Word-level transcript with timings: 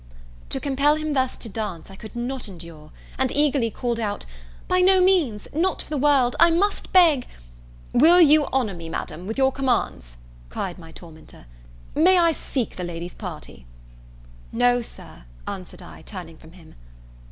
To 0.49 0.59
compel 0.59 0.95
him 0.95 1.13
thus 1.13 1.37
to 1.37 1.47
dance, 1.47 1.91
I 1.91 1.95
could 1.95 2.15
not 2.15 2.47
endure; 2.47 2.91
and 3.19 3.31
eagerly 3.31 3.69
called 3.69 3.99
out, 3.99 4.25
"By 4.67 4.79
no 4.81 4.99
means 4.99 5.47
not 5.53 5.83
for 5.83 5.91
the 5.91 5.97
world! 5.99 6.35
I 6.39 6.49
must 6.49 6.91
beg" 6.91 7.27
"Will 7.93 8.19
you 8.19 8.47
honour 8.47 8.73
me, 8.73 8.89
Madam, 8.89 9.27
with 9.27 9.37
your 9.37 9.51
commands," 9.51 10.17
cried 10.49 10.79
my 10.79 10.91
tormentor; 10.91 11.45
"may 11.93 12.17
I 12.17 12.31
seek 12.31 12.77
the 12.77 12.83
lady's 12.83 13.13
party?" 13.13 13.67
"No, 14.51 14.81
Sir," 14.81 15.25
answered 15.45 15.83
I, 15.83 16.01
turning 16.01 16.37
from 16.39 16.53
him. 16.53 16.73